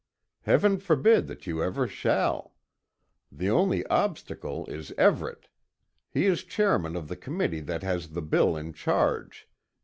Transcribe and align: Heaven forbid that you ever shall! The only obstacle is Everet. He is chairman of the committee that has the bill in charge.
Heaven 0.41 0.79
forbid 0.79 1.27
that 1.27 1.45
you 1.45 1.61
ever 1.61 1.87
shall! 1.87 2.55
The 3.31 3.51
only 3.51 3.85
obstacle 3.85 4.65
is 4.65 4.91
Everet. 4.97 5.47
He 6.09 6.25
is 6.25 6.43
chairman 6.43 6.95
of 6.95 7.07
the 7.07 7.15
committee 7.15 7.61
that 7.61 7.83
has 7.83 8.09
the 8.09 8.23
bill 8.23 8.57
in 8.57 8.73
charge. 8.73 9.47